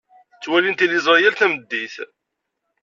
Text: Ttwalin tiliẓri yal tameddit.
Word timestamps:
Ttwalin 0.35 0.75
tiliẓri 0.75 1.21
yal 1.23 1.35
tameddit. 1.35 1.95